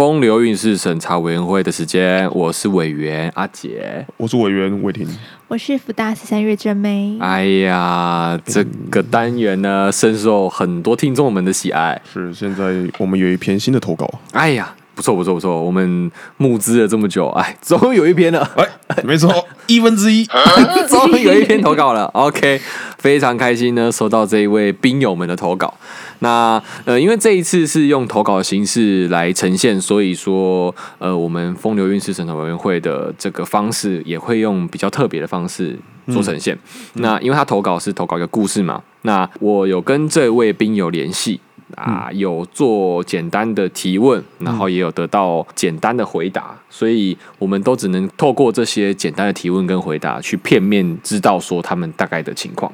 [0.00, 5.06] 风流韵事审查委员会的时间，我是委员阿杰，我是委员魏婷，
[5.46, 7.18] 我是福大十三月正妹。
[7.20, 12.00] 哎呀，这个单元呢，深受很多听众们的喜爱。
[12.10, 14.10] 是，现在我们有一篇新的投稿。
[14.32, 14.74] 哎呀。
[14.92, 18.46] 不错不错不错，我们募资了这么久，哎，终于有一篇了，
[18.88, 19.32] 哎，没错，
[19.66, 20.26] 一分之一，
[20.90, 22.60] 终于有一篇投稿了，OK，
[23.00, 25.72] 非常开心呢，收到这一位兵友们的投稿。
[26.20, 35.76] 那呃，因为这一次是用投稿的形式来呈现，所以说呃，我们风流韵事审查委员会的这个方式也会用比较特别的方式
[36.08, 36.54] 做呈现。
[36.94, 41.40] 嗯、那因为他投稿是投稿一个故事嘛，那我有跟这位兵友联系。
[41.76, 52.70] 啊，有做简单的提问，然后也有得到简单的回答，所以我们都只能透过这些简单的提问跟回答，去片面知道说他们大概的情况，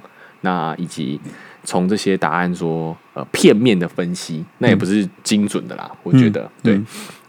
[0.47, 1.20] 那以及
[1.64, 6.80] 从这些答案说呃片面的分析，那也不是精准的啦，我觉得对。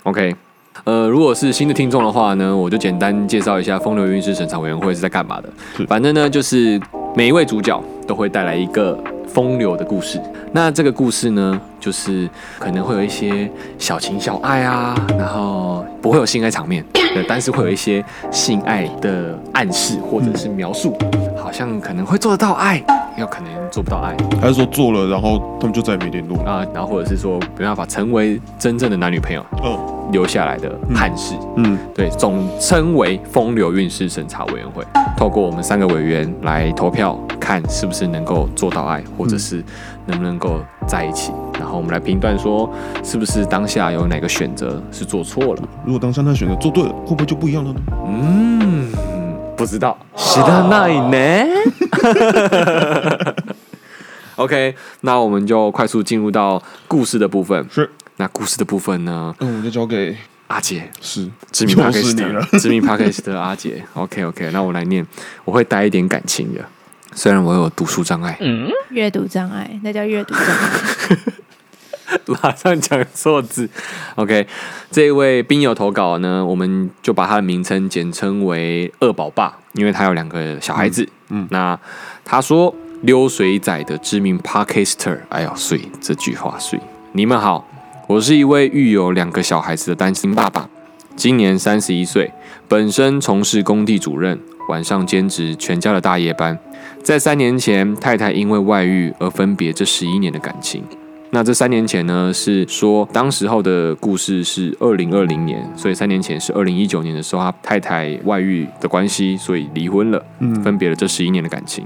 [0.04, 0.36] OK，
[0.84, 5.50] 呃，如果是新的听众的话呢，我就简单介绍一下风流韵事审查委员会是在干嘛的。
[5.88, 6.80] 反正呢，就是
[7.16, 8.96] 每一位主角都会带来一个。
[9.28, 10.20] 风流的故事，
[10.54, 20.98] 那这个故事呢，就是可能会有一些小情小爱啊，然后不会有性爱场面，对，但是会有一些性爱的暗示或者是描述，
[21.48, 22.84] 好像可能会做得到爱，
[23.18, 29.94] 又可能做不到爱，还是说做了，然后他们就再也没联络啊，然后或者是说没办法成为真正的男女朋友，嗯。
[30.10, 34.82] 留下来的憾事，嗯，对，总称为风流韵事审查委员会，
[35.18, 39.62] 透过我们三个委员来投票，看是不是能够做到爱，或者是
[40.06, 42.70] 能不能够在一起，然后我们来评断说，
[43.04, 45.62] 是不是当下有哪个选择是做错了。
[45.84, 47.82] 如果当下那选择做对了，会不会就不一样了呢？
[48.08, 48.90] 嗯，
[49.58, 49.98] 不知道。
[50.16, 51.46] 知道那呢？
[54.38, 57.68] OK，那我们就快速进入到故事的部分。
[57.72, 57.90] 是。
[58.18, 59.34] 那故事的部分呢？
[59.40, 60.16] 嗯，我就交给
[60.48, 63.84] 阿杰，是知名 Podcast 知名 Podcast 的阿杰。
[63.96, 65.06] OK OK，那我来念，
[65.44, 66.64] 我会带一点感情的，
[67.14, 71.18] 虽然我有读书障碍，嗯，阅读障碍，那叫阅读障碍。
[72.42, 73.70] 马上讲错字。
[74.16, 74.48] OK，
[74.90, 81.04] 这一位兵友投稿呢，我们就把他的名称简称为二宝爸，因为他有两个小孩子。
[81.30, 81.80] 嗯，嗯那
[82.24, 86.80] 他说溜水仔的知名 Podcaster，哎呦，水这句话水，
[87.12, 87.68] 你们好。
[88.08, 90.70] 我是一位育有两个小孩子的单亲爸爸，
[91.18, 92.32] 今年三十一岁，
[92.70, 96.58] 本身从事工地主任，晚上兼职全家的大夜班。
[97.04, 100.82] 在三年前，太太因为外遇而分别，这十一年的感情。
[101.30, 111.86] 那这三年前呢，是说当时候的故事是二零二零年，所以三年前是二零一九年的时候，他太太外遇的关系，所以离婚了，嗯分别了这十一年的感情。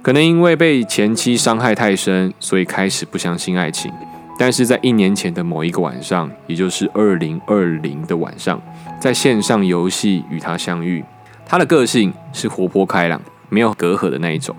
[0.00, 3.92] 可能因为被前妻伤害太深，所以开始不相信爱情。
[4.38, 8.58] 但是在一年前的某一个晚上，也就是二零二零的晚上，
[8.98, 11.04] 在线上游戏与他相遇。
[11.44, 13.20] 他的个性是活泼开朗、
[13.50, 14.56] 没有隔阂的那一种。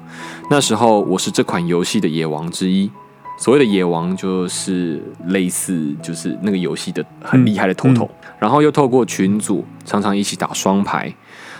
[0.52, 2.92] 那时候我是这款游戏的野王之一。
[3.42, 8.06] 所谓的野王，就是类似就是那个游戏的很厉害的头头。
[8.06, 11.12] 嗯嗯、然后又透过群组常常一起打双排，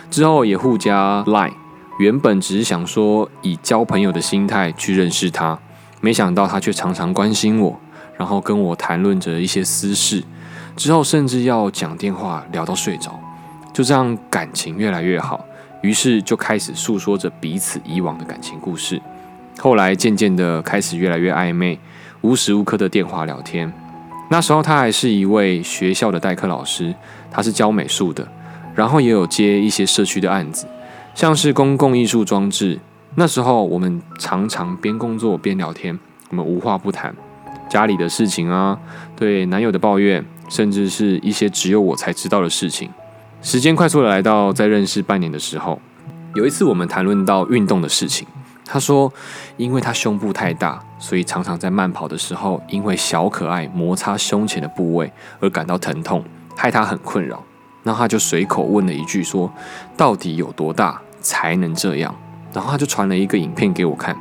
[0.08, 1.52] 之后也互加 Line。
[1.98, 5.58] 原本只是想说以交朋友的心态去认识他，
[6.00, 7.76] 没想到他却常常关心我。
[8.16, 10.22] 然后跟我谈论着一些私事，
[10.76, 13.18] 之后甚至要讲电话聊到睡着，
[13.72, 15.44] 就这样感情越来越好，
[15.80, 19.02] 于是就开始诉说着彼此以往的感情故事。
[19.58, 21.78] 后来渐渐的开始越来越暧昧，
[22.22, 23.72] 无时无刻的电话聊天。
[24.30, 26.94] 那时候他还是一位学校的代课老师，
[27.30, 28.26] 他是教美术的，
[28.74, 30.66] 然后也有接一些社区的案子，
[31.14, 32.78] 像是公共艺术装置。
[33.14, 35.98] 那时候我们常常边工作边聊天，
[36.30, 37.14] 我们无话不谈。
[37.68, 38.78] 家里的事情啊，
[39.14, 42.90] 对男友的抱怨，甚至是一些只有我才知道的事情。
[43.42, 45.80] 时间快速的来到在认识半年的时候，
[46.34, 48.26] 有一次我们谈论到运动的事情，
[48.64, 49.12] 他说，
[49.56, 56.24] 因为他胸部太大，所以常常在慢跑的时候，因为小可爱摩擦胸前的部位而感到疼痛，
[56.56, 57.42] 害他很困扰。
[57.82, 59.52] 然后他就随口问了一句，说
[59.96, 62.14] 到底有多大才能这样？
[62.52, 64.16] 然后他就传了一个影片给我看。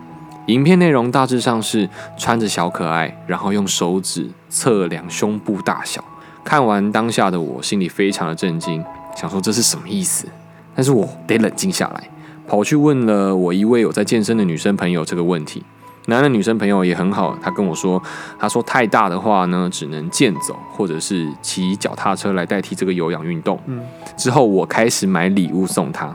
[0.48, 6.04] 影片内容大致上是穿着小可爱，然后用手指测量胸部大小。
[6.44, 8.84] 看完当下的我心里非常的震惊，
[9.16, 10.28] 想说这是什么意思？
[10.76, 12.10] 但是我得冷静下来，
[12.52, 15.64] 跑去问了我一位有在健身的女生朋友这个问题。
[16.08, 18.04] 男的女生朋友也很好，他跟我说，
[18.38, 23.58] 他说太大的话呢，只能健走或者是骑脚踏车来代替这个有氧运动。
[23.68, 23.80] 嗯，
[24.18, 26.14] 之后我开始买礼物送他。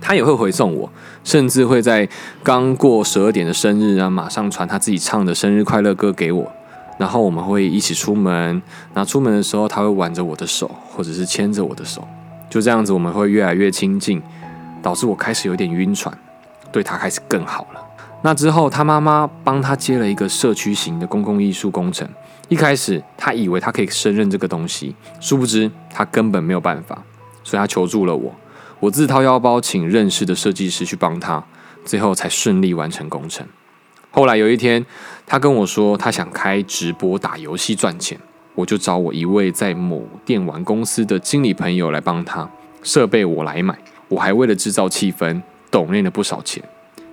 [0.00, 0.90] 他也会回送我，
[1.22, 2.08] 甚至会在
[2.42, 6.50] 刚过十二点的生日啊，马上传他自己唱的生日快乐歌给我。
[6.98, 8.60] 然后我们会一起出门。
[8.94, 12.02] 那出门的时候，他会挽着我的手，或者是牵着我的手，
[12.50, 14.20] 就这样子，我们会越来越亲近，
[14.86, 16.16] 导致我开始有点晕船，
[16.70, 17.84] 对他开始更好了。
[18.22, 22.08] 那之后，他妈妈帮他接了一个社区型的公共艺术工程。
[22.46, 27.02] 一开始，他以为他可以胜任这个东西，殊不知他根本没有办法，
[27.42, 28.32] 所以他求助了我。
[28.78, 31.42] 我自掏腰包请认识的设计师去帮他，
[31.84, 33.44] 最后才顺利完成工程。
[34.12, 34.86] 后来有一天，
[35.26, 38.16] 他跟我说他想开直播打游戏赚钱，
[38.54, 42.48] 我就找我一位在某电玩公司的经理朋友来帮他，
[42.84, 43.76] 设备我来买，
[44.08, 46.62] 我还为了制造气氛，抖内了不少钱。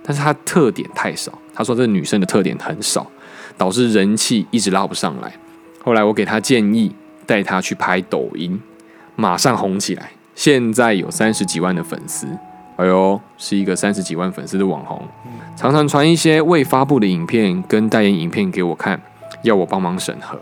[0.02, 3.06] 但是他特点太少，他说这女生的特点很少，
[3.56, 5.32] 导致人气一直拉不上来。
[5.82, 6.94] 后来我给他建议，
[7.26, 8.60] 带他去拍抖音，
[9.16, 12.26] 马上红起来，现在有三十几万的粉丝。
[12.76, 15.00] 哎呦，是一个三十几万粉丝的网红，
[15.56, 19.00] 常常传一些未发布的影片跟代言影片给我看，
[19.42, 20.38] 要我帮忙审核。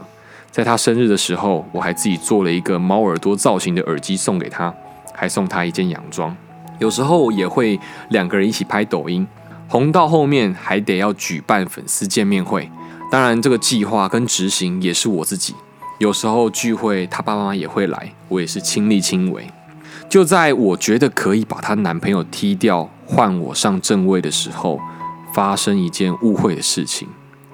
[0.51, 4.75] 在他生日的时候，我还自己做了一个猫耳朵造型的耳机送给他，
[5.15, 6.37] 还送他一件洋装。
[6.79, 7.79] 有时候也会
[8.11, 9.27] 两个人一起拍抖音。
[9.69, 12.71] 红到后面还得要举办粉丝见面会，
[13.11, 15.55] 当然这个计划跟执行也是我自己。
[15.99, 19.47] 有时候聚会，她爸妈也会来，我也是亲力亲为。
[20.11, 24.79] 就在我觉得可以把她男朋友踢掉，换我上正位的时候，
[25.33, 27.09] 发生一件误会的事情，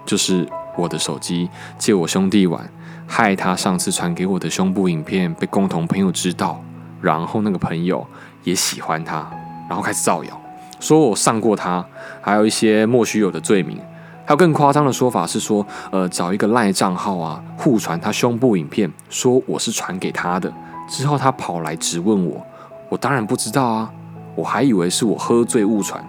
[0.04, 2.68] 就是我的手机借我兄弟玩，
[3.06, 6.60] 害他上次传给我的胸部影片被共同朋友知道，
[7.00, 8.06] 然后那个朋友
[8.44, 9.30] 也喜欢他，
[9.68, 10.40] 然后开始造谣。
[10.80, 11.84] 说我上过他，
[12.20, 13.78] 还有一些莫须有的罪名，
[14.24, 20.52] 还有更夸张的说法是说，呃，找一个赖账号啊，互传他胸部影片，说我是传给他的。
[20.88, 22.46] 之后他跑来质问我，
[22.88, 23.90] 我当然不知道啊，
[24.34, 26.02] 我还以为是我喝醉误传。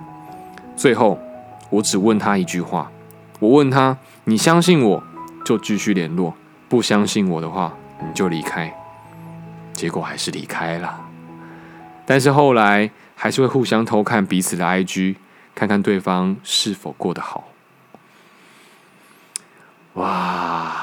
[0.76, 1.20] 最后
[1.70, 2.90] 我只问他一句话，
[3.40, 5.04] 我问他，你相信我
[5.44, 6.34] 就继续联络，
[6.70, 8.74] 不相信我的话你就离开。
[9.80, 11.10] 结果还是离开了，
[12.06, 12.92] 但是后来。
[13.22, 15.18] 还是会互相偷看彼此的 IG，
[15.54, 17.50] 看看对方是否过得好。
[19.96, 20.74] 哇，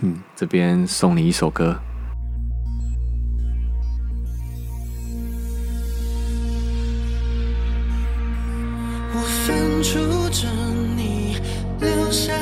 [0.00, 1.78] 嗯，这边送你一首歌。
[9.12, 9.98] 我翻出
[10.30, 10.48] 着
[10.96, 11.38] 你
[11.78, 12.32] 留下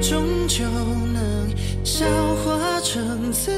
[0.00, 0.64] 终究
[1.12, 1.40] 能。
[1.84, 2.06] 消
[2.36, 3.50] 化成自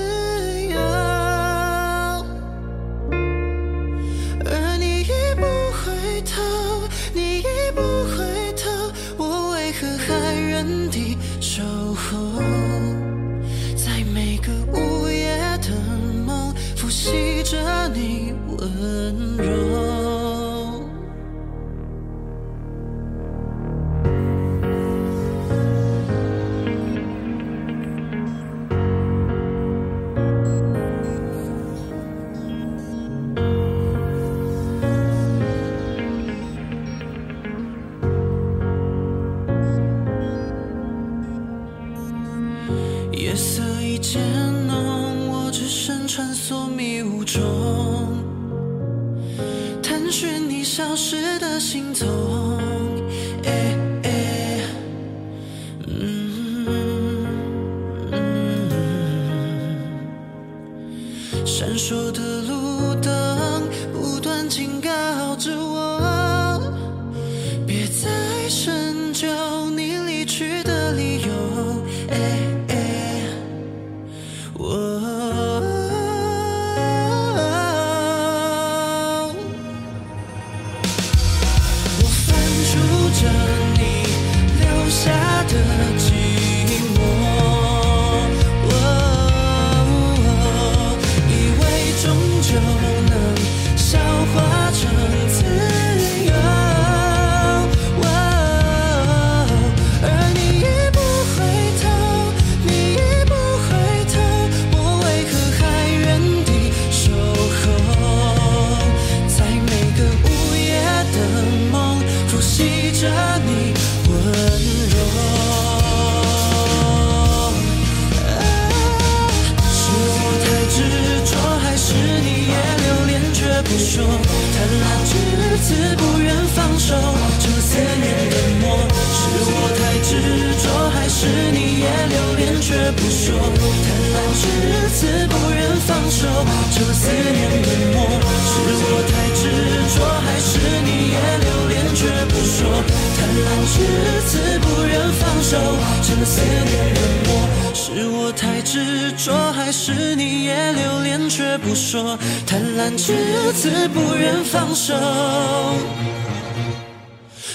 [152.92, 154.94] 贪婪至此不愿放手，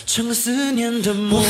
[0.06, 1.44] 成了思念的魔。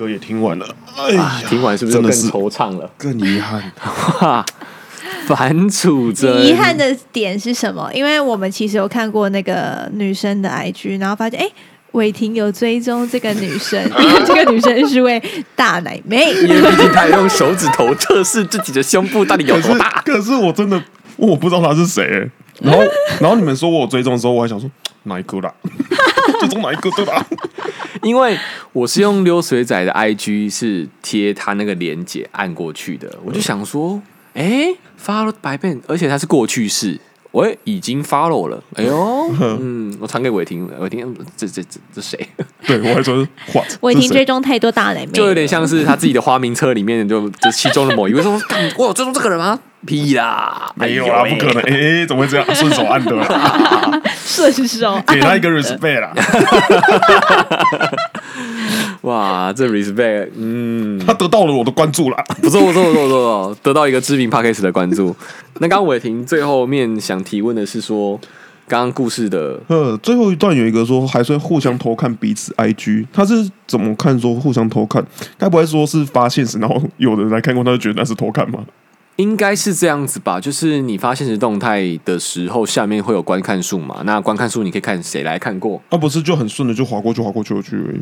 [0.00, 0.66] 歌也听完了，
[0.96, 2.90] 哎呀，，啊听完是不是更真的是惆怅了？
[2.96, 3.62] 更遗憾？
[3.76, 4.42] 哈，
[5.26, 7.90] 反楚真，遗憾的点是什么？
[7.92, 11.46] 因为我们其实有看过那个女生的 IG，然后发现哎，
[11.92, 15.22] 伟霆有追踪这个女生，因 为这个女生是位
[15.54, 16.32] 大奶妹。
[16.40, 20.02] 因为毕竟他用手指头测试自己的胸部到底有可是多大。
[20.06, 20.82] 可是我真的
[21.16, 22.30] 我不知道她是谁、欸，
[22.62, 22.82] 然后
[23.20, 24.70] 然后你们说我有追踪的时候，我还想说
[25.02, 25.52] 哪一个啦？
[26.40, 27.24] 追踪哪一个对吧？
[28.02, 28.36] 因为
[28.72, 34.00] 我是用流水仔的 IG 是贴他那个连接按过去的，我就想说，
[34.34, 36.98] 哎，follow by Ben，而且它是过去式，
[37.32, 42.18] 我已经 follow 了，哎呦， 嗯，我传给伟霆，伟霆，这这这这谁？
[42.66, 43.26] 对我还说？
[43.82, 49.58] 伟霆追踪太多大奶妹，就有点像是他自己的花名册里面就就其中的某一位说，干我有追踪这个人吗？
[49.86, 51.62] 屁啦，没有啦，哎呦不可能！
[51.62, 52.46] 哎、哎怎么会这样？
[52.54, 56.12] 顺手按的啦，顺手给他一个 respect 啦。
[59.08, 62.16] 哇，这 respect，嗯，他得到了我的关注了。
[62.42, 65.14] 不错不错不错不错，得到一个知名 podcast 的关注。
[65.60, 68.20] 那刚刚伟霆最后面想提问的是说，
[68.68, 75.04] 刚刚故事的呃，最后一段有一个说还是互相偷看彼此 IG，他是怎么看说互相偷看？
[75.38, 78.60] 该不会说是发现时，然后有人来看过，他就觉得那是偷看吗？
[79.16, 84.00] 应该是这样子吧，就是你发现实动态的时候，下面会有观看数嘛？
[84.04, 88.00] 那观看数你可以看谁来看过，啊，不是就很顺的就划过去，划过去，过去而已。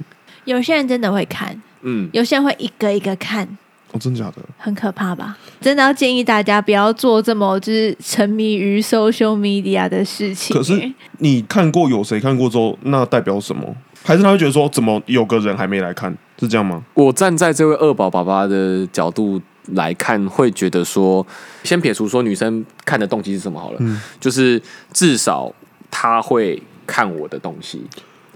[0.48, 3.46] 有些人真的会看，嗯，有些人会一个一个看，
[3.92, 4.36] 哦，真假的？
[4.56, 5.36] 很可怕吧？
[5.60, 10.56] 真的要建议大家不要做这么就是沉迷于 social media 的事情。
[10.56, 13.76] 可是你看过有谁看过之后，那代表什么？
[14.02, 16.16] 还是他会觉得说，怎么有个人还没来看？
[16.40, 16.82] 是这样吗？
[16.94, 19.38] 我站在这位二宝爸爸的角度
[19.72, 21.26] 来看，会觉得说，
[21.62, 24.62] 先撇除说女生看的动机是什么好了，嗯就是
[24.94, 25.52] 至少
[25.90, 27.84] 他会看我的东西。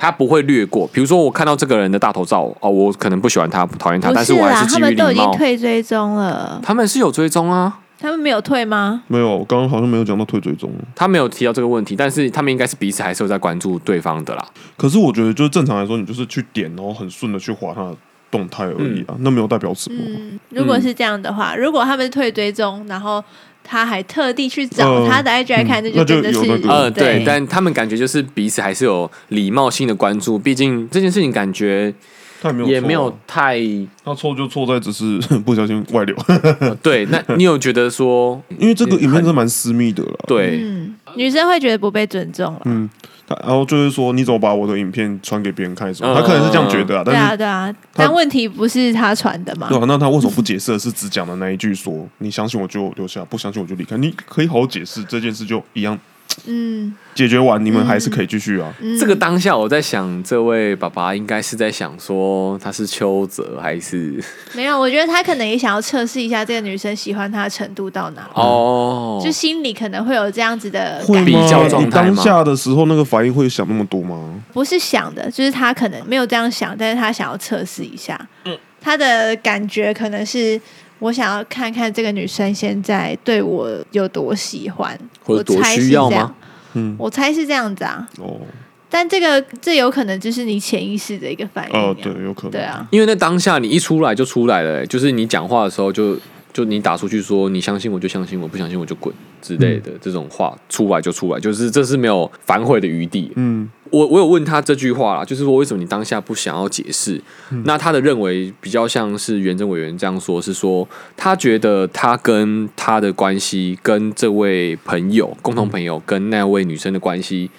[0.03, 5.15] 他不会略过，比如说我看到这个人的大头照，哦，我可能不喜欢他，不讨厌他，但是我还啦，是基于他们都已。
[5.15, 9.05] 经退追踪了，他们是有追踪啊，他们没有退吗？
[9.07, 10.69] 没有，刚刚好像没有讲到退追踪。
[10.97, 14.45] 他没有提到这个问题，但是他们应该是彼此还是有在关注对方的啦。
[14.77, 17.97] 可是我觉得，就是正常来说，你就是去点，然后很顺的去划他的
[18.29, 20.03] 动态而已啊，那没有代表什么。
[20.05, 23.23] 嗯，如果是这样的话，如果他们是退追踪，然后
[23.65, 31.93] 他还特地去找呃他的 IG 来看，嗯那就真的是那就有那个呃，对，但他们感觉就是彼此还是有礼貌性的关注，毕竟这件事情感觉
[32.41, 33.61] 他也没有、也没有，太
[34.05, 35.17] 那错就错在只是
[35.47, 36.17] 不小心外流，
[36.59, 37.07] 呃对。
[37.07, 40.19] 那 你有觉得说，因为这个影片是蛮私密的了。
[40.27, 42.63] 对，嗯，女生会觉得不被尊重了。
[42.65, 42.91] 嗯，
[43.22, 49.69] 他然后就是说，你怎么把我的影片传给别人看什他可能是这样觉得啊，对啊，对啊，但问题不是他传的嘛？
[49.69, 50.79] 对啊，那他为什么不解释？
[50.79, 53.97] 是只讲的那一句说，你相信我就留下，不相信我就离开。
[53.97, 55.99] 你可以好好解释这件事，就一样
[56.47, 58.73] 嗯，解决完，你们还是可以继续啊。
[58.81, 58.99] 嗯。
[58.99, 64.23] 这个当下我在想，这位爸爸应该是在想说他是邱泽还是？
[64.55, 74.35] 没有，我觉得他可能也想要测试一下这个女生喜欢他的程度到哪，哦，就心里可能会有这样子的会感比较觉，状态你当下的时候那个反应会想那么多吗？
[74.53, 78.59] 不是想的，就是他可能没有这样想，但是他想要测试一下，嗯。
[78.85, 80.61] 他的感觉可能是
[81.03, 86.33] 我想要看看这个女生现在对我有多喜欢，或者多需要吗？
[86.75, 88.41] 嗯，我猜是这样子啊，哦，
[88.89, 91.87] 但这个这有可能就是你潜意识的一个反应、啊。
[91.89, 92.53] 哦，对，有可能。
[92.53, 96.17] 对啊，因为在当下你一出来就出来了、欸就是你讲话的时候就
[96.53, 99.13] 就你打出去说你相信我就相信我，不相信我就滚。
[99.43, 103.31] 之类的这种话出来就出来，就是这是没有反悔的余地。
[103.35, 107.21] 嗯，我我有问他这句话啦，就是说为什么你当下不想要解释？
[107.51, 117.51] 嗯、那他的认为比较像是袁政委员这样说，是说他觉得他跟他的关系，跟这位朋友共同朋友跟那位女生的关系。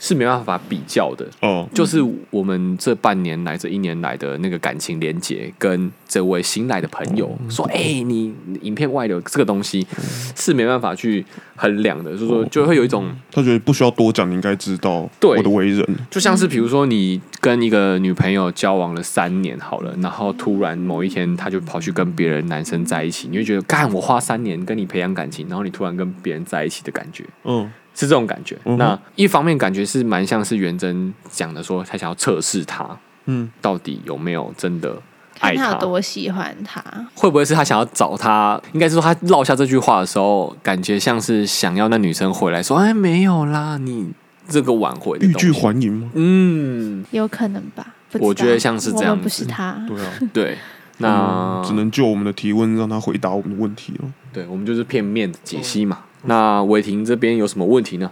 [0.00, 1.24] 是没办法比较的。
[1.42, 9.86] 哦，就是我们这半年来、这一年来的那个感情连接，跟这位新来的朋友说：“哎、欸，你影片外流这个东西
[10.34, 15.36] 是没办法去衡量的，就是说就会有一种他觉得不需要多讲，你应该知道对。
[15.36, 28.56] 我的为人，就像是比如说你跟一个女朋友交往了三年好了，然后突然某一天他就跑去跟别人男生在一起，你会觉得干我花三年跟你培养感情，然后你突然跟别人在一起的感觉，嗯。”是这种感觉。
[28.64, 32.86] 嗯、那一方面感觉是蛮像是元真讲的，说他想要测试他，
[33.26, 34.96] 嗯，到底有没有真的
[35.40, 36.82] 爱他，他有多喜欢他？
[37.14, 38.60] 会不会是他想要找他？
[38.72, 44.10] 应该是说他落下这句话的时候，感觉像是想要那女生回来说：“哎，没有啦，你
[44.48, 47.94] 这个挽回欲拒还迎吗？”嗯，有可能吧。
[48.18, 49.80] 我觉得像是这样子，不是他。
[49.86, 50.58] 对啊，对，
[50.98, 54.12] 那、嗯、只能就我们的提问让他回答我们的问题了。
[54.32, 56.00] 对，我们就是片面的解析嘛。
[56.24, 58.10] 那伟霆这边有什么问题呢？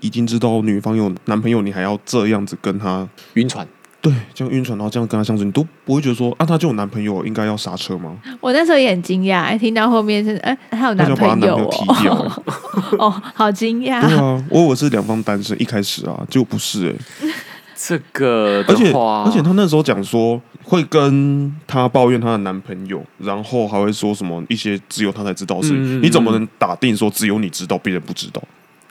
[0.00, 3.66] 已经知道女方有男朋友，你还要这样子跟他晕船？
[4.00, 8.16] 对，这样晕船，然后这样跟他相处，你都不会觉得说啊，他就有男朋友，应该要刹车吗？
[8.40, 12.14] 我那时候也很惊讶，听到后面是哎，他有男朋友，男朋友踢掉
[12.98, 14.00] 哦，好惊讶。
[14.00, 17.34] 对啊，我以为是两方单身，一开始啊，结果不是哎、欸。
[17.82, 28.42] 这个而且而且她那时候讲说会跟她抱怨她的男朋友，然后还会说什么一些只有她才知道的事你怎么能打定说只有你知道，别人不知道？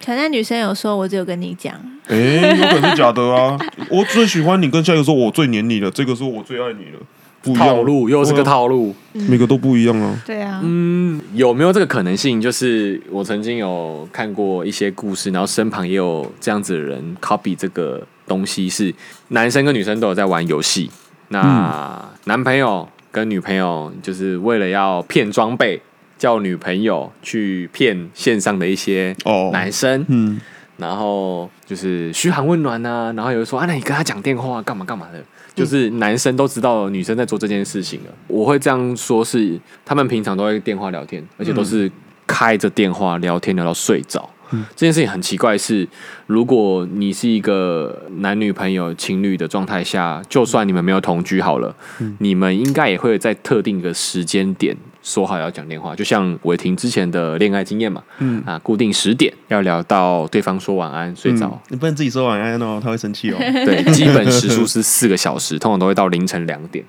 [0.03, 1.75] 可能女生有说，我只有跟你讲。
[2.07, 2.15] 哎，
[2.57, 3.59] 有可能是假的啊！
[3.91, 6.99] 我最喜欢你，跟下一个说我最黏你了，这个说我最爱你了，
[7.43, 10.17] 不一样，套路又是个套路，啊、每个都不一样啊。
[10.25, 12.41] 对啊，嗯，有没有这个可能性？
[12.41, 18.01] 就是我曾经有看过一些故事，然后身旁也有这样子的人 copy 这个。
[18.29, 18.93] 东西是
[19.29, 20.89] 男生跟女生都有在玩游戏，
[21.27, 25.81] 那男朋友跟女朋友就是为了要骗装备，
[26.17, 29.15] 叫女朋友去骗线上的一些
[29.51, 30.39] 男生，嗯，
[30.77, 35.21] 然后就是嘘寒问暖啊，然后有人说啊，那你跟他讲电话干嘛干嘛的，
[35.55, 38.11] 就是男生都知道女生在做这件事情了。
[38.27, 41.91] 我会这样说，是他们平常都会电话聊天，而且都是
[42.27, 44.29] 开着电话聊天聊到睡着。
[44.51, 45.87] 嗯、这件事情很奇怪是，是
[46.27, 58.43] 如果你是一个男女朋友情侣的状态下，就算你们没有同居好了，嗯、你们应该也会在特定的时间点说好要讲电话，就像伟霆之前的恋爱经验嘛，嗯。
[58.45, 63.37] 啊，固定十点要聊到对方说晚安睡着、嗯，你不能自己说晚安哦，他会生气哦。
[63.65, 66.83] 对，基本时数是四个小时，通常都会到凌晨两点。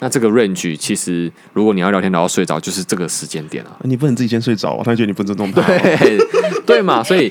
[0.00, 3.76] 那这个 range 其实，如果你要聊天聊到睡着，就是这个时间点啊。
[3.82, 5.60] 你不能自己先睡着啊，他觉得你不尊重他。
[5.62, 6.18] 对
[6.64, 7.28] 对嘛，所以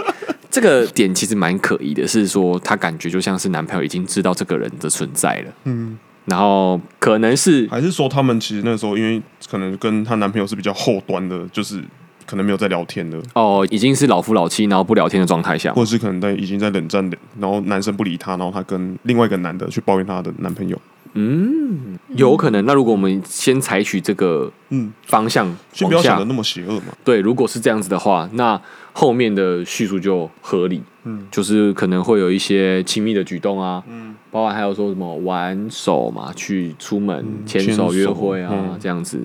[0.51, 5.53] 这个点其实蛮可疑的，是说他感觉就像是男朋友已经知道这个人的存在了。
[5.63, 11.81] 嗯，然后可能是还是说他们其实那时候因为可能跟她男朋友是比较后端的，就是
[12.25, 13.17] 可能没有在聊天的。
[13.33, 20.77] 哦，已经是老夫老妻，然后不聊天的状态下，或者是可能在已经在冷战的，然后男生不理她，然后她跟另外一个男的去抱怨她的男朋友。
[21.13, 22.65] 嗯，有可能。
[22.65, 26.93] 那如果我们先采取这个嗯方向，先不要想的那么邪恶嘛。
[27.03, 28.59] 对，如果是这样子的话，那
[28.93, 30.81] 后面的叙述就合理。
[31.03, 39.19] 嗯，就是可能会有一些亲密的举动啊，嗯，包括还有说什么玩手嘛，去出门牵手约会啊这样子。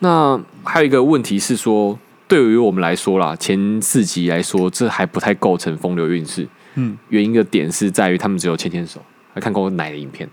[0.00, 6.46] 那还有一个问题是说，对于我们来说啦，前四集来说，这还不太构成风流韵事。
[6.74, 9.00] 嗯，原因的点是在于他们只有牵牵手，
[9.32, 10.28] 还看过奶的影片。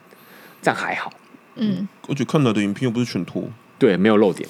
[0.64, 1.12] 这样还好，
[1.56, 3.44] 嗯，而且看来的影片又不是全脱，
[3.78, 4.48] 对，没有露点，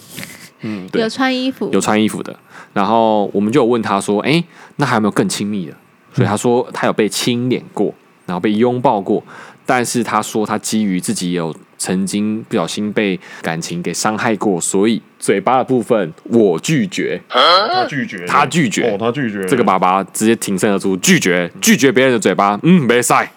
[0.61, 2.37] 嗯，对，有穿衣服，有穿衣服的。
[2.71, 4.43] 然后我们就有问他说：“哎，
[4.77, 5.73] 那还有没有更亲密的？”
[6.13, 7.93] 所以他说他有被亲脸过，
[8.25, 9.23] 然后被拥抱过，
[9.65, 11.55] 但是他说他基于自己有。
[11.75, 17.19] 曾经不小心被感情给伤害过，所以嘴巴的部分我拒绝。
[17.27, 19.43] 他拒绝，他拒绝，哦，他拒绝。
[19.45, 22.57] 这个爸爸直接挺身而出，拒绝，拒绝别人的嘴巴。
[22.63, 23.29] 嗯，没赛，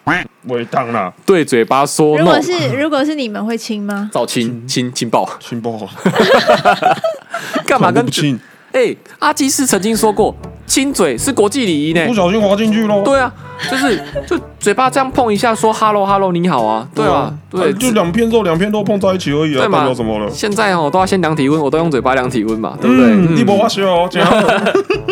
[0.45, 1.13] 我当了。
[1.25, 4.09] 对嘴巴说，如果是如果是你们会亲吗？
[4.13, 5.77] 照亲亲亲抱亲抱。
[7.67, 8.39] 干嘛跟亲？
[8.77, 10.37] 哎，阿基斯曾经说过。
[10.67, 13.01] 亲嘴是国际礼仪呢，不小心滑进去喽。
[13.05, 13.33] 对啊，
[13.71, 20.29] 就是就嘴巴这样碰一下，说 “hello hello 你好啊”，对啊，对，就两片肉，两片肉碰在一起而已啊，代表什么了？
[20.29, 23.15] 现在哦都要先量体温，我都用嘴巴量体温嘛，对不对？
[23.37, 24.11] 你不花学哦，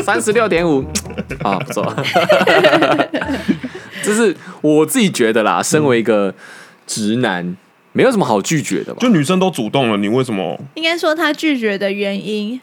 [0.03, 0.85] 三十六点五，
[1.45, 1.95] 啊，不错。
[4.03, 6.35] 这是我自己觉得啦，身为一个
[6.85, 7.57] 直男，
[7.93, 8.99] 没有什么好拒绝的吧？
[9.01, 10.61] 就女生都主动了，你为什么？
[10.75, 12.61] 应该说她拒绝的原因。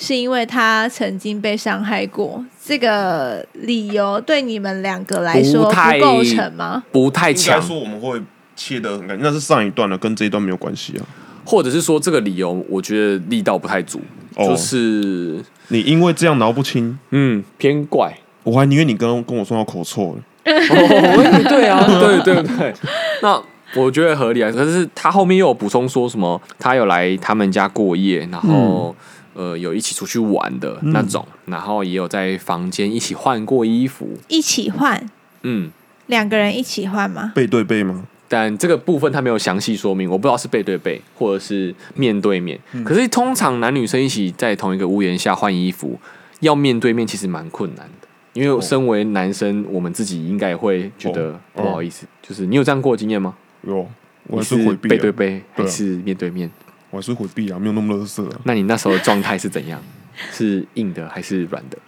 [0.00, 6.82] 是因为他曾经被伤害过，这个理由对你们两个来说不构成吗？
[6.90, 8.18] 不太强，说我们会
[8.56, 11.04] 切得很干净，那是上一段了，跟这一段没有关系啊。
[11.44, 14.00] 或者是说这个理由，我觉得力道不太足，
[14.36, 18.16] 哦就是你因为这样挠不清，嗯偏怪。
[18.42, 20.18] 我还宁愿你跟跟我说到口臭了。
[20.50, 22.74] 哦，对啊， 对对对，
[23.20, 23.40] 那
[23.76, 24.50] 我觉得合理啊。
[24.50, 28.96] 可是他后面又有补充说什么，他有来他们家过夜，然后、
[29.34, 35.08] 呃有一起出去玩的那种，然后也有在房间一起换过衣服，一起换，
[35.42, 35.70] 嗯。
[36.06, 37.30] 两个人一起换吗？
[37.36, 38.04] 背对背吗？
[38.26, 42.58] 但这个部分他没有详细说明，我不知道是背对背或者是面对面。
[42.84, 46.00] 可是通常男女生一起在同一个屋檐下换衣服，
[46.40, 48.08] 要面对面其实蛮困难的。
[48.32, 52.06] 因为身为男生，我们自己应该也会觉得不好意思。
[52.20, 53.36] 就是你有这样过的经验吗？
[53.62, 53.88] 有，
[54.26, 54.56] 我是。
[54.74, 56.50] 背对背还是面对面？
[56.90, 58.40] 我还是回避啊，没有那么乐色啊。
[58.44, 59.80] 那你那时候的状态是怎样？
[60.32, 61.78] 是硬的还是软的？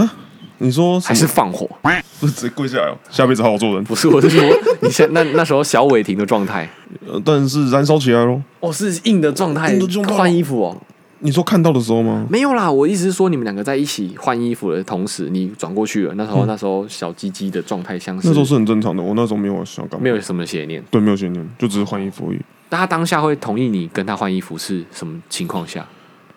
[0.00, 0.14] 啊？
[0.58, 1.68] 你说还是放火？
[2.20, 2.96] 不是直接跪下来哦？
[3.10, 3.82] 下辈子好好做人。
[3.84, 4.40] 不是，我是说
[4.80, 6.68] 你现那那时候小伟霆的状态，
[7.06, 8.40] 呃，但是燃烧起来咯。
[8.60, 10.76] 哦，是硬的状态硬的状态换衣服哦。
[11.22, 12.26] 你说看到的时候吗？
[12.28, 20.82] 没有啦，我意思是说，你们两个在一起换衣服的同时，你转过去了，那时候、嗯那时候小鸡鸡的状态像是那时候是很正常的，我那时候没有想干嘛，没有什么邪念。
[20.90, 22.40] 对，没有邪念，就只是换衣服而已。
[22.70, 25.86] 那他当下会同意你跟他换衣服是什么情况下？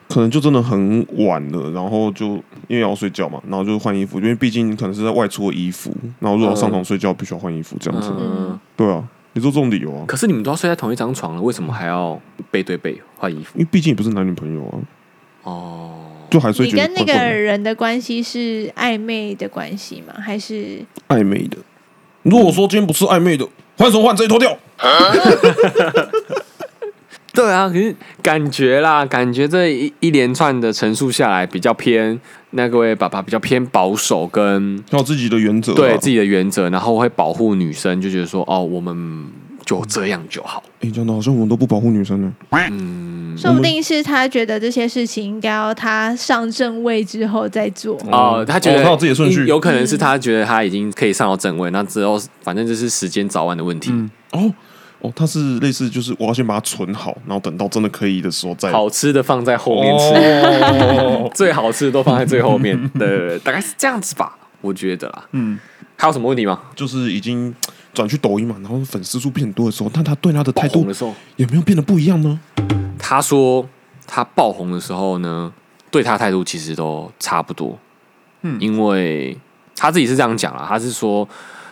[0.08, 2.36] 可能就真的很晚了，然后就
[2.68, 8.12] 因为要睡觉嘛，然后就换衣服，因为毕竟可能是在外出的衣服，然后如果要上床睡觉，必须要换衣服这样子。
[8.16, 9.04] 嗯，对啊，
[9.36, 10.06] 你说这种理由啊？
[10.08, 12.18] 可是你们都要睡在同一张床了，为什么还要
[12.50, 13.52] 背对背换衣服？
[13.56, 14.80] 因为毕竟也不是男女朋友啊，
[15.44, 15.92] 哦，
[16.30, 20.14] 就还是你跟那个人的关系是暧昧的关系吗？
[20.18, 21.58] 还是暧昧的。
[22.24, 23.46] 如果说今天不是暧昧的，
[23.78, 24.16] 换什么换？
[24.16, 24.58] 直接脱掉。
[27.34, 27.94] 对啊，可是
[28.24, 32.18] 感觉啦，感觉这一一连串的陈述下来，比较偏
[32.56, 39.26] 那各位爸爸比较偏保守跟要有自己的原则啊，对自己的原则，然后会保护女生，就觉得说哦，我们
[39.66, 40.64] 就这样就好。
[40.80, 42.34] 哎，讲的好像我们都不保护女生呢。
[42.72, 47.98] 嗯，说不定是他觉得这些事情应该要他上正位之后再做。
[48.10, 53.92] 哦，他觉得哦他有自己的顺序有可能是他觉得他已经可以上到正位，那之后反正就是时间早晚的问题。
[53.92, 54.54] 嗯，哦
[55.06, 60.16] 哦，他是类似就是我要先把它存好，然后等到真的可以的时候再好吃的放在后面吃，
[61.00, 62.76] 哦 最好吃的都放在最后面。
[62.98, 65.26] 对对对，大概是这样子吧，我觉得啦。
[65.32, 65.60] 嗯，
[65.96, 66.60] 还有什么问题吗？
[66.76, 67.54] 就是已经
[67.94, 72.40] 转去抖音嘛，然后粉丝数变多的时候，但他对他的态度的时候，有没有变得不一样呢？
[72.98, 73.68] 他说
[74.08, 75.52] 他爆红的时候呢，
[75.92, 77.78] 对他态度其实都差不多。
[78.42, 79.38] 嗯，因为
[79.76, 81.28] 他自己是这样讲啦，他是说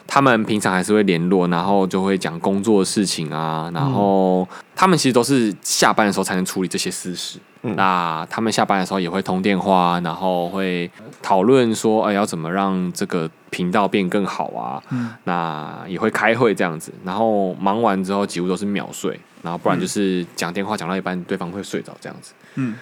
[0.08, 7.40] 他们平常还是会联络，然后就会讲工作的事情啊，然后他们其实都是下班的时候才能处理这些私事。
[7.66, 14.84] 嗯那他们下班的时候也会通电话，然后会讨论说，哎，要怎么让这个频道变更好啊？
[15.24, 22.34] 那也会开会这样子，然后忙完之后几乎都是秒睡，然后不然就是讲电话讲到一半，对方会睡着这样子。
[22.56, 22.76] 嗯，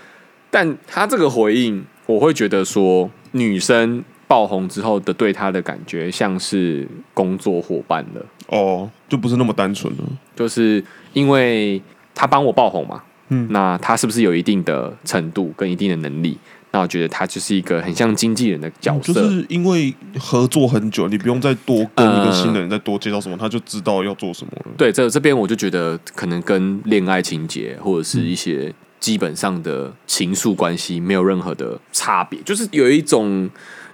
[0.50, 10.04] 但他这个回应，我会觉得说，女生爆红之后的对他的感觉像是工作伙伴了，哦，就不是那么单纯了。
[10.34, 11.82] 就是因为
[12.16, 13.04] 他帮我爆红嘛。
[13.28, 16.38] 嗯那他是不是有一定的程度跟一定的能力？
[16.72, 24.72] 那我觉得他就是一个很像经纪人的角色，就是因为合作很久，你不用再多跟一个新人再多介绍什么，他就知道要做什么了。
[24.78, 33.50] 对，这这边我就觉得可能跟恋爱情节或者是一些基本上的情愫关系没有任何的差别，就是有一种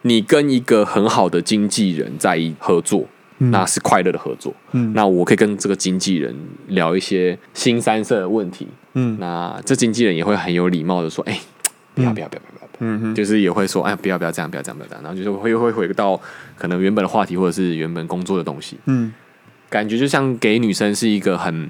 [0.08, 3.06] 你跟一个很好的经纪人在一合作。
[3.40, 4.92] 那是快乐的合作，嗯。
[4.96, 6.36] 那我可以跟这个经纪人
[6.70, 9.16] 聊一些新三色的问题，嗯。
[9.20, 11.40] 那这经纪人也会很有礼貌的说，哎、
[11.94, 16.20] 不要不要不要不要不要，嗯哼，就是也会说，哎，不要不要这样，不要这样，不要这样，然后就是会会回到
[16.58, 19.14] 可能原本的话题或者是原本工作的东西，嗯，
[19.70, 21.70] 感觉就像给女生是一个很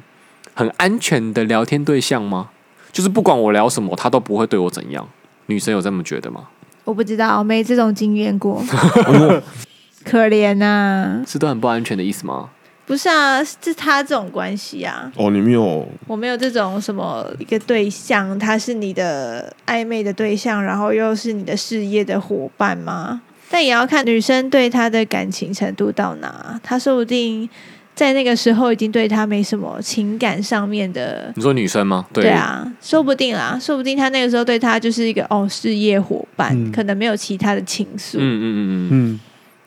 [0.53, 2.51] 很安全的聊天对象吗？
[2.93, 5.05] 就是不管我聊什么，她都不会对我怎样。
[5.47, 6.47] 女生有这么觉得吗？
[6.87, 8.63] 我不知道，没这种经验过，
[9.07, 9.43] 哦
[10.05, 12.49] 可怜呐、是都很不安全的意思吗？
[12.85, 23.21] 不是啊，是他这种关系啊，哦，你没有我没有这种什么一个对象，他是你的暧昧的对象，然后又是你的事业的伙伴吗？
[23.49, 27.49] 但也要看女生对他的感情程度到哪，他说不定
[27.97, 31.33] 在那个时候已经对他没什么情感上面的。
[31.35, 32.05] 你说女生吗？
[32.13, 38.17] 对对啊，说不定啊，说不定他那个时候对他就是一个哦事业伙伴，嗯可能没有其他的情愫。
[38.17, 39.19] 嗯嗯嗯嗯，嗯，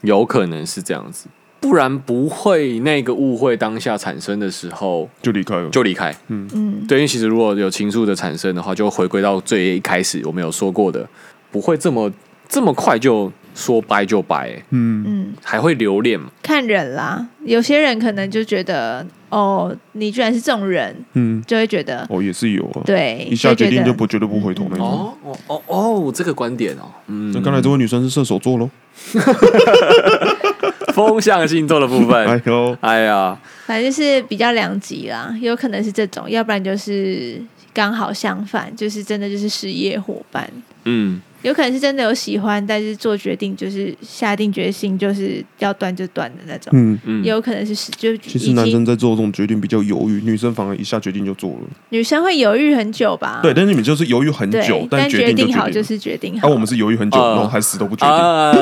[0.02, 1.26] 有可能是这样子。
[1.58, 5.68] 不然不会那个误会当下产生的时候就离开了。
[5.70, 6.14] 就离开。
[6.28, 11.04] 嗯，对，因为其实如果有情愫的产生的话，就回归到最一开始我们有说过的，
[11.50, 12.10] 不会这么
[12.48, 16.30] 这么快就说掰就掰、欸，嗯，嗯，还会留恋嘛。
[16.42, 22.82] 看人啦，有些人可能就觉得，哦，你居然是这种人，嗯，就会觉得，哦，也是有啊。
[22.84, 24.86] 对，一下决定就不绝对不回头那种。
[24.86, 28.70] 哦哦哦哦，这个观点哦，嗯，那刚才这位女生是射手座喽？
[30.92, 37.40] 风象星座的部分， 哎呦，哎呀，反正就是比较两极啦，有可能是这种，要不然就是
[37.72, 40.50] 刚好相反，就是真的就是事业伙伴，
[40.84, 51.56] 嗯，有可能是真的有喜欢，但是做决定就是下定决心就是要断就断的那种，嗯，嗯也有可能是是就其实男生在做这种决定比较犹豫，女生反而一下决定就做了。
[51.88, 53.40] 女生会犹豫很久吧？
[53.42, 55.82] 对，但是你们就是犹豫很久，但决定好就。
[55.82, 56.46] 是决定好。
[56.46, 58.52] 啊，我们是犹豫很久，啊然后还死都不决定，啊，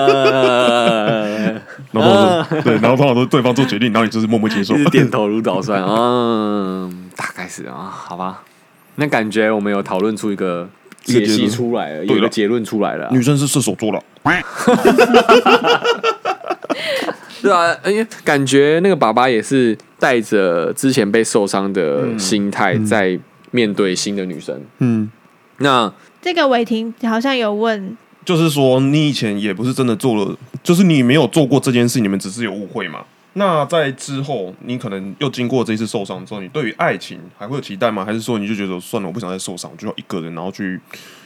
[1.90, 4.84] 然后对，然后通常都是对方做决定，然后你就是默默接受一。
[4.86, 8.42] 点头如捣蒜，嗯，大概是啊，好吧，
[8.94, 10.70] 那感觉我们有讨论出一个
[11.08, 13.06] 解析出来了，有一个结论出来了。
[13.06, 14.02] 啊，女生是射手座了，
[17.40, 23.18] 对啊，因为感觉那个爸爸也是带着之前被受伤的心态在
[23.50, 24.60] 面对新的女生。
[24.78, 25.10] 嗯，
[25.58, 33.00] 那这个伟霆好像有问，就是说你以前也不是真的做了，就是你没有做过这件事，你们只是有误会嘛。
[33.38, 38.04] 那在之后，你可能又经过这一次受伤之后，你对于爱情还会有期待吗？
[38.04, 40.78] 还是说你就觉得算了，我不想再受伤，我就要一个人，然后去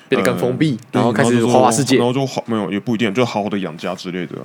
[0.09, 2.07] 变得更封闭，呃然后开始花花世界然。
[2.07, 4.45] 后就好没有也不一定，就好好的养家之类的啊。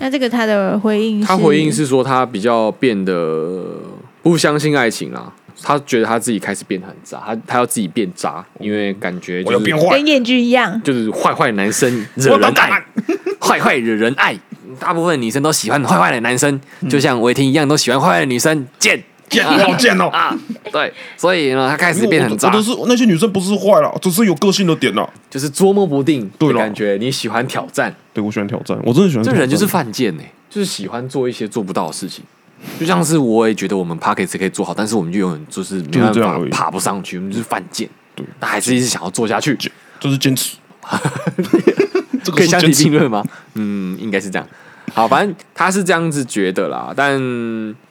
[0.00, 3.80] 那这个他的回应是，他回应是说，他比较变得
[4.22, 5.32] 不相信爱情啦。
[5.62, 12.84] 他觉得他自己开始变得很渣，他他要自己变渣，因为感觉就是我要变坏跟，燕君一样，就是坏坏男生惹人爱，
[13.40, 14.38] 坏坏惹人爱。
[14.78, 18.66] 大部分女生都喜欢坏坏的男生，就像伟霆一样，都喜欢坏坏的女生。
[18.78, 20.06] 贱贱你好贱哦！
[20.06, 20.32] 啊！
[20.70, 25.08] 对，所以呢，他开始变得很渣我，都是那些女生不是坏了，只是有个性的点了。
[25.28, 26.96] 就是捉摸不定的感觉。
[27.00, 29.24] 你喜欢挑战，对我喜欢挑战，我真的喜欢。
[29.24, 32.24] 这人就是犯贱呢、就是喜欢做一些做不到的事情。
[32.78, 37.88] 就像是我也觉得我们 p a c k e t 可以做好，但是我们就永远就是没办法爬不上去，我们就是犯贱。
[38.14, 39.56] 对但还是一直想要做下去，
[39.98, 40.56] 就是坚持。
[42.22, 43.24] 这个可以相提并论吗？
[43.54, 44.48] 嗯，应该是这样。
[44.96, 46.90] 好，反正他是这样子觉得啦。
[46.96, 47.20] 但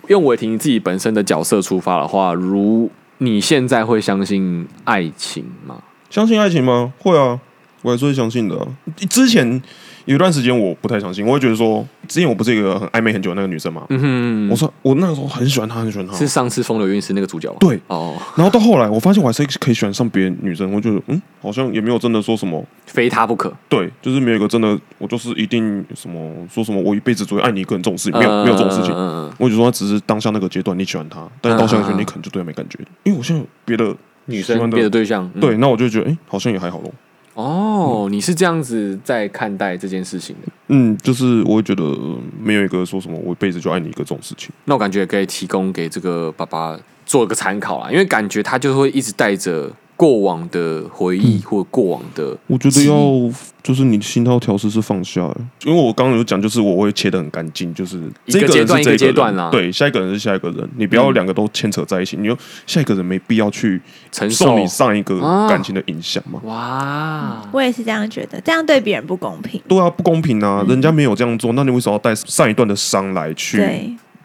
[0.08, 2.90] 用伟霆自己本身的角色出发的话，如
[3.20, 5.84] 你现在会相信爱情吗？
[6.10, 6.92] 相信爱情吗？
[6.98, 7.40] 会啊，
[7.84, 8.68] 我还是会相信的、
[9.08, 9.62] 之前
[10.06, 16.14] 有一段时间我不太相信，我会觉得说，之前我不是一个很暧昧很久的那个女生嘛，嗯哼，我说我那个时候很喜欢她，很喜欢她。
[16.16, 17.58] 是上次风流韵事那个主角吗？
[17.60, 23.52] 对，哦，然后到后来我发现我还是可以喜欢上别的女生，我觉得嗯，好像也没有真的说什么，非她不可。
[23.68, 28.94] 对，就是没有一个真的，我就是一定什么说什么我一辈子只会爱你一个人这种事情，没有没有这种事情。
[28.96, 33.94] 嗯我就说他只是当下那个阶段你喜欢她，但是到下一个阶段你可能就对她没感觉，因为我现在有别的
[34.26, 36.94] 女生别的对象，嗯对，那我就觉得哎、欸好像也还好咯。
[37.36, 40.52] 哦，你是这样子在看待这件事情的。
[40.70, 44.50] 嗯，就是我会觉得呃没有一个说什么我一辈子就爱你一个这种事情。
[44.64, 53.32] 那我感觉可以提供给这个爸爸做一个参考啦，因为感觉他就会一直带着过往的回忆或过往的，我觉得要
[53.64, 59.44] 就是你心态调试是放下的，因为我刚刚有讲，就是我会切的很干净，就是一个这个人阶段一个是这个阶段啦。
[59.44, 63.82] 人对，下一个人是下一个人，你不要嗯两个都牵扯在一起，你又下一个人没必要去
[64.12, 64.60] 承受受。
[64.60, 66.40] 你上一个啊感情的影响嘛。
[66.44, 69.62] 哇，我也是这样觉得，这样对别人不公平。
[69.68, 70.62] 对啊，不公平啊！
[70.62, 70.70] 嗯。
[70.70, 73.58] 人家没有这样做，那你为什么要带上一段的伤来去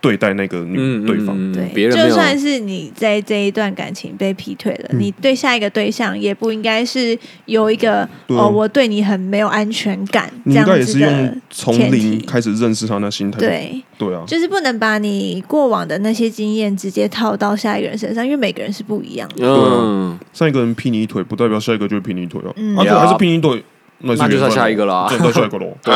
[0.00, 1.36] 对对待那个女嗯，对方？
[1.38, 12.20] 嗯对，就算是你在这一段感情被劈腿了，嗯你对下一个对象也不应该是有一个啊哦，我对你很没有安全感这你应该也是样子的用从零。
[12.26, 13.38] 开始认识他那心态。
[13.38, 19.46] 对，对啊，就是不能把你过往的那些经验直接套到下一个人身上，因为每个人是不一样的。
[19.46, 22.52] 嗯，上一个人劈你腿，不代表下一个就会劈你腿哦。
[22.56, 23.62] 嗯啊，如果还是劈你腿，
[24.00, 25.08] 那那就算下一个了啊。
[25.08, 25.76] 对，再下一个喽。
[25.82, 25.94] 对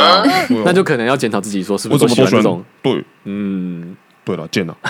[0.64, 3.04] 那就可能要检讨自己，说是不我是怎么都喜欢这种，对。
[3.24, 4.76] 嗯，对了，贱了。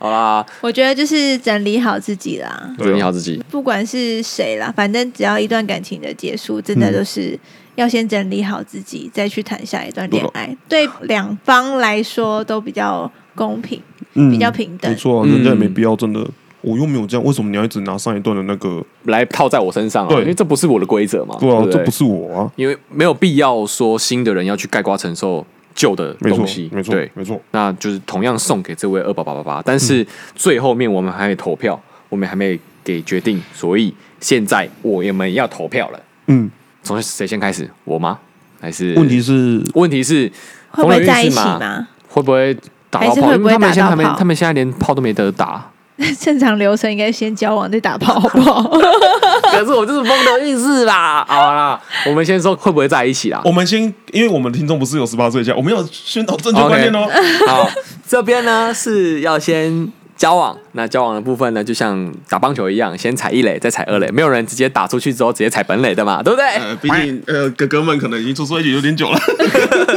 [0.00, 7.36] 好啦，我觉得就是整理好自己啦，整理好自己，不管是谁啦，反正只要一段感情的结束，真的都是
[7.74, 13.82] 要先整理好自己，再去谈下一段恋爱，对两方来说都比较公平，
[14.14, 14.88] 嗯比较平等。
[14.88, 14.96] 没。
[14.96, 16.24] 错人家也没必要真的，
[16.60, 18.84] 我又没有这样，为什么你要一直拿上一段的那个？
[19.04, 27.40] 来套在我身上啊，对因为这不是我的规则嘛，对啊，不这不是我啊，因为没有必要说新的人要去盖瓜承受旧的没东西错，，没错对，，没错。
[27.52, 36.00] 那就是同样送给这位二八八八八，但是最后面我们还没投票，我们还没给决定，所以现在我们要投票了。
[36.26, 36.50] 嗯，
[36.82, 37.70] 从谁先开始？
[37.84, 38.18] 我吗？
[38.60, 40.30] 还是问题是，问题是
[40.72, 41.86] 会不会在一起吗？
[42.08, 42.52] 会不会
[42.90, 43.14] 打到炮？
[43.14, 45.70] 会不会因为他们现在还没他们现在连炮都没得打。
[46.20, 48.62] 正常流程应该先交往再打炮， 好不好？
[49.50, 51.24] 可是我就是风流韵事啦。
[51.28, 53.40] 好啦，我们先说会不会在一起啦。
[53.44, 53.82] 我们先，
[54.12, 57.08] 因为我们听众不是有十八岁以下，我们要宣导正确观念哦。
[57.46, 57.68] 好，
[58.06, 66.44] 这边呢是要先交往，那交往的部分呢，就像打棒球一样，先踩一垒，再踩二垒，没有人直接打出去之后直接踩本垒的嘛， 对不对？
[66.56, 69.18] 呃，毕竟呃，哥哥们可能已经出社会有点久了，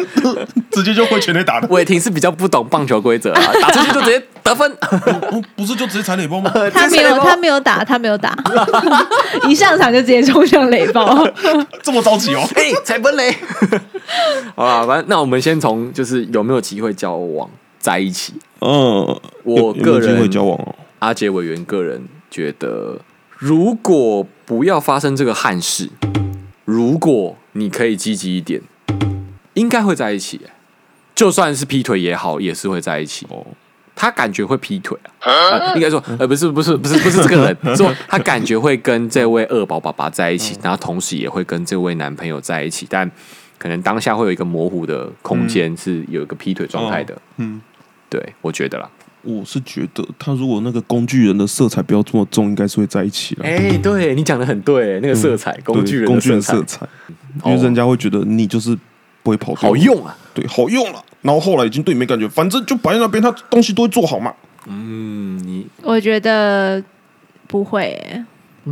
[0.72, 1.68] 直接就会全垒打的。
[1.70, 4.72] 伟霆是比较不懂棒球规则啊，打出去就直接得分。
[5.32, 6.52] 不不是就直接踩垒包吗？
[6.72, 8.38] 他没有，他没有打，他没有打，
[9.50, 11.28] 一上场就直接冲向垒包。
[11.82, 12.48] 这么着急哦？
[12.54, 13.36] 哎、踩本垒。
[14.56, 17.50] 好了，反正那我们先从就是有没有机会交往
[17.82, 18.34] 在一起。
[18.60, 20.76] 嗯，我个人会交往哦。
[21.00, 23.00] 阿杰委员个人觉得，
[23.38, 25.90] 如果不要发生这个憾事，
[26.64, 28.62] 如果你可以积极一点，
[29.56, 30.40] 应该会在一起。
[31.14, 33.28] 就算是劈腿也好，也是会在一起。
[33.30, 33.46] 哦，
[33.96, 43.10] 他感觉会劈腿啊，呃、应该说，呃，不是，不是，不是，不是这个人， 说他感觉会跟这位二宝爸爸在一起，然后同时也会跟这位男朋友在一起，但
[43.58, 47.16] 可能当下会有一个模糊的空间，是有一个劈腿状态的。
[47.38, 47.62] 嗯，
[48.12, 48.90] 对，我觉得啦。
[49.24, 53.46] 我是觉得他如果那个工具人的色彩不要这么重，应该是会在一起了。
[53.46, 56.86] 哎、对你讲的很对，那个色彩，工具人的工具人色彩，
[57.46, 58.78] 因为人家会觉得你就是
[59.24, 60.18] 不会跑掉好，用啊。
[60.34, 61.02] 对，好用了。
[61.22, 64.34] 然后后来已经对你没感觉，反正就摆在那边，他东西都会做好嘛。
[64.66, 66.84] 嗯，你我觉得
[67.48, 68.26] 不会、欸，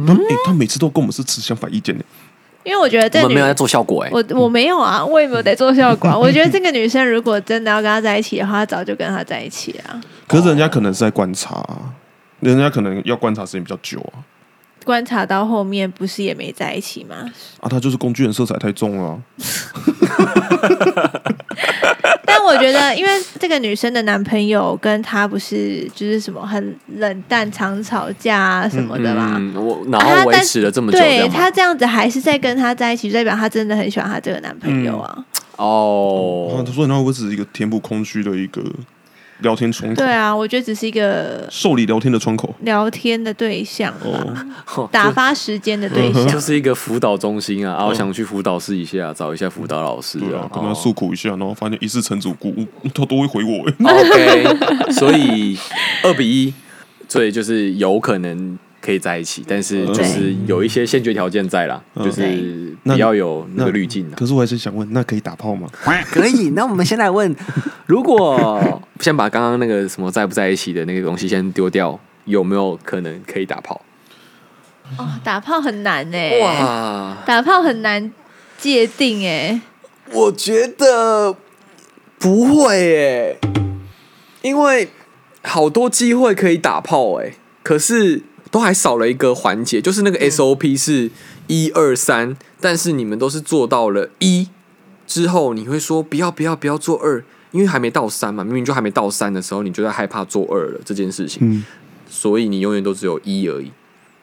[0.07, 2.03] 他哎，他每次都跟我们是持相反意见的。
[2.63, 6.17] 因为我觉得这女我们没有在做效果哎、我我没有啊，我也没有在做效果啊。
[6.19, 9.99] 我觉得这个女生如果真的要跟他在一起的话，她早就跟他在一起啊。
[10.27, 11.79] 可是人家可能是在观察、啊，
[12.41, 14.21] 人家可能要观察时间比较久啊。
[14.89, 17.17] 观察到后面不是也没在一起吗？
[17.59, 19.21] 啊，他就是工具人色彩太重了、啊。
[22.25, 29.35] 但我觉得，因为这个女生的男朋友跟她不是就是什么很冷淡、常吵架啊什么的嘛。
[29.37, 35.23] 嗯，我然后维持了这么久，啊、对这她这样子还是在跟他在一起，就代表她真的很喜欢她这个男朋友啊。
[35.57, 38.63] 哦，啊，所以那会不会只是一个填补空虚的一个
[39.41, 39.95] 聊天窗口？
[39.95, 42.53] 对啊，我觉得只是一个受理聊天的窗口。
[42.61, 47.75] 聊天的对象哦，打发时间的对象， 就是一个辅导中心啊。
[47.75, 52.53] 啊，我想去辅导室一下，找一下辅导老师对啊，啊，跟他诉苦一下，然后发现一世成主顾，
[52.93, 53.59] 他都会回我。
[53.89, 55.57] OK，所以
[56.03, 56.53] 二比一，
[57.07, 64.09] 所以就是有可能可以在一起，但是就是有一些先决条件在啦，就是不要有那个滤镜。
[64.11, 65.67] 可是我还是想问，那可以打炮吗？
[66.11, 66.49] 可以。
[66.51, 67.35] 那我们先来问，
[67.85, 73.81] 如果先把刚刚那个什么在不在一起的那个东西先丢掉，有没有可能可以打炮？
[74.97, 76.17] 哦，打炮很难呢。
[76.41, 78.11] 哇，打炮很难
[78.57, 79.61] 界定哎。
[80.11, 81.35] 我觉得
[82.17, 83.37] 不会诶，
[84.41, 84.89] 因为
[85.43, 91.09] 好多机会可以打炮诶，可是都还少了一个环节，就是那个 SOP 是
[91.47, 94.47] 一二三，但是你们都是做到了一
[95.05, 101.63] 之后，你会说不要不要不要做二，因为还没到三嘛，明明就还没到三的时候，你就在害怕做二了这件事情，嗯，
[102.09, 103.71] 所以你永远都只有一而已。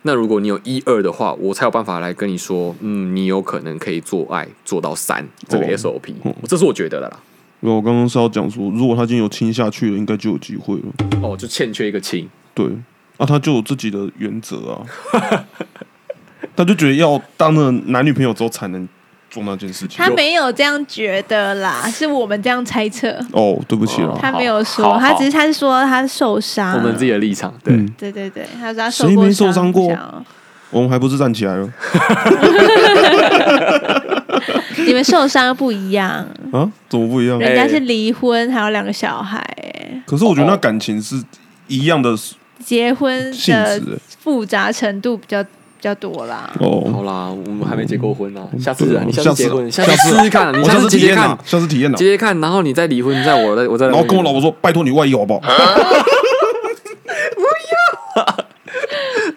[0.02, 7.20] 那如果你有一二的话，我才有办法来跟你说，嗯，你有可能可以做爱做到三这个 SOP，、哦、这是我觉得的啦。
[7.60, 10.82] 因为我刚刚是要讲说，如果他已经有亲下去了，应该就有机会了。
[11.22, 12.28] 哦，就欠缺一个亲。
[12.54, 12.66] 对，
[13.16, 14.80] 啊，他就有自己的原则啊，
[16.54, 18.86] 他就觉得要当了男女朋友之后才能
[19.30, 19.96] 做那件事情。
[19.98, 23.08] 他没有这样觉得啦，是我们这样猜测。
[23.32, 26.74] 哦，对不起了，他没有说，他只是他是说他受伤。
[26.74, 29.96] 我们自己的立场，对，嗯对对对，他说他受过谁没受伤过？
[30.70, 31.66] 我们还不是站起来了
[34.84, 36.68] 你们受伤不一样， 啊？
[36.88, 37.38] 怎么不一样？
[37.38, 41.22] 人家是离婚，还有两个小孩，哎，可是我觉得那感情是
[41.68, 42.10] 一样的
[42.64, 43.98] 结婚的质。
[44.20, 45.48] 复杂程度比较比
[45.80, 46.50] 较多啦。
[46.58, 52.04] 哦好哦，啦，我们还没结过婚呢，下次你下次结婚，下次试试看，你下次体验啊，，下次体验啊结。
[52.06, 55.40] 结看，然后你再离婚，再我再我再，然后跟我老婆说：“拜托你外遇好不好
[57.36, 57.42] 不
[58.16, 58.26] 要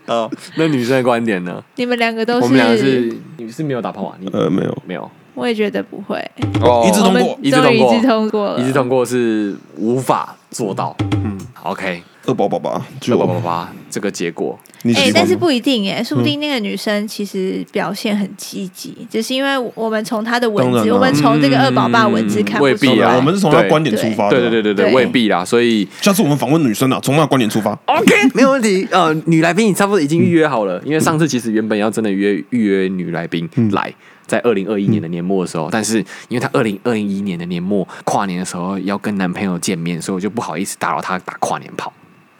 [0.15, 1.63] 哦，那女生的观点呢？
[1.75, 4.15] 你们两个都是我们两个是，是你是没有打炮啊？
[4.19, 5.11] 你？”呃，没有，没有？
[5.35, 6.17] 我也觉得不会。
[6.61, 10.95] 哦一致通过一致通过一致通过，一致通过是无法做到。
[11.23, 14.57] 嗯，OK，二宝爸爸就二八八八，这个结果。
[14.95, 22.61] 哎、但是不一定哎，说不定那个女生其实表现很积极，嗯、只是因为我们从她的文字，啊我们从这个二宝爸文字看。
[22.61, 24.39] 未必啊我们是从他观点出发的。
[24.39, 25.43] 对对对对对，对未必啦。
[25.43, 27.77] 所以下次我们访问女生啊，从她的观点出发。
[27.87, 28.87] OK， 没有问题。
[28.91, 33.93] 呃，女来宾你差不多已经预约好了，因为上次其实原本要真的约预约女来宾来，
[34.25, 35.97] 在二零二一年的年末的时候，但是
[36.29, 41.91] 因为她二零二一年的年末跨年的时候要跟男朋友见面，所以我就不好意思打扰她打跨年炮。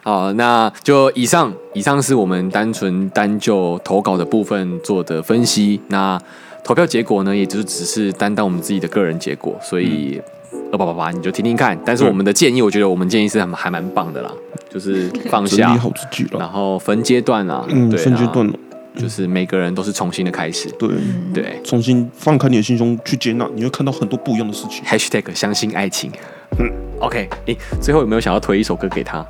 [0.02, 5.80] 好，那就以上，以上是我们单纯单就投稿的部分做的分析。
[5.90, 6.20] 那
[6.64, 10.22] 投票结果呢，也就是只是担当我们自己的个人结果，所以
[10.72, 11.78] 二八八八你就听听看。
[11.86, 14.32] 但是我们的建议，我觉得我们建议是还还蛮棒的啦，
[14.70, 16.40] 就是放下，好自己了。
[16.40, 18.54] 然后分阶段啊，嗯，分阶段了，
[18.96, 20.90] 就是每个人都是重新的开始，对，
[21.34, 21.62] 对。
[21.64, 24.84] 重新放开你的心胸去接纳，你会看到很多不一样的事情。
[24.86, 26.12] #hashtag 相信爱情。
[26.58, 29.26] 嗯，OK，诶，最后有没有想要推一首歌给他？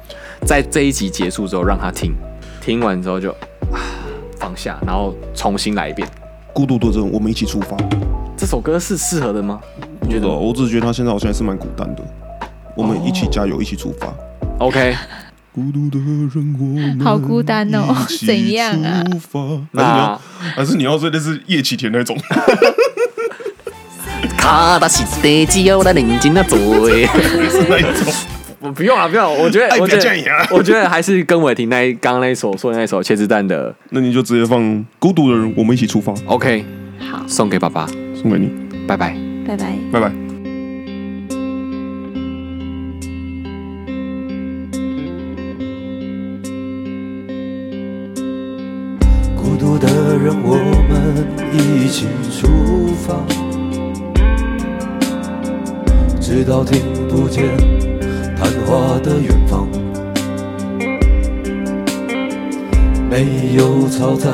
[0.46, 2.14] 在这一集结束之后，让他听，
[2.62, 3.32] 听完之后就
[3.72, 3.80] 啊
[4.38, 6.08] 放下，然后重新来一遍。
[6.54, 7.76] 孤独的人，我们一起出发。
[8.36, 9.60] 这首歌是适合的吗？
[10.02, 10.28] 你觉得？
[10.28, 12.04] 我只是觉得他现在好像还是蛮孤单的。
[12.76, 14.14] 我们一起加油，一起出发。
[14.60, 14.96] OK，
[15.54, 17.94] 孤独的人，我们好孤单哦
[18.26, 20.22] 怎样啊出发还是你那要，
[20.56, 22.18] 还是你要说的是叶启田那种？
[24.40, 26.58] 卡达西德基有的宁静的嘴。
[26.58, 28.14] 是那一种？
[28.62, 29.38] 我不用了，不用。
[29.38, 34.62] 我觉得，哎我觉得我觉得还是跟伟霆那一刚刚那一首说的那首茄子蛋的那你就直接放
[35.00, 36.66] 《孤独的人》，我们一起出发，OK，
[37.12, 38.52] 好，送给爸爸，送给你，
[38.88, 39.16] 拜拜。
[39.48, 39.66] 拜拜。
[39.92, 40.12] 拜拜。
[49.36, 49.88] 孤独的
[50.18, 50.58] 人，我
[50.90, 53.16] 们一起出发，
[56.32, 57.44] 直到听不见
[58.38, 59.68] 谈话的远方。
[63.10, 64.30] 没有嘈杂，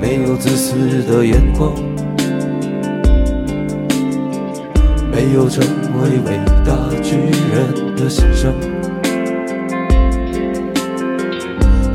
[0.00, 0.74] 没有自私
[1.04, 1.72] 的眼光，
[5.08, 5.64] 没有成
[6.02, 8.52] 为伟大巨人的想象。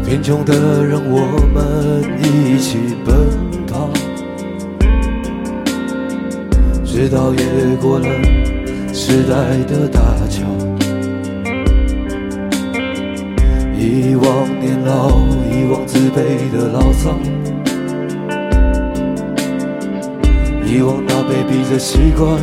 [0.05, 3.27] 贫穷的人，我们一起奔
[3.67, 3.89] 跑，
[6.85, 8.07] 直到越过了
[8.93, 10.43] 时代的大桥，
[13.73, 15.09] 遗忘年老，
[15.49, 17.17] 遗忘自卑的牢骚，
[20.65, 22.37] 遗忘那被逼的习惯